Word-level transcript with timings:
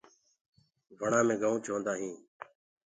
وڻآ 0.99 1.19
مي 1.27 1.35
گنُوچ 1.41 1.65
هوندآ 1.69 1.93
هينٚ۔ 1.99 2.19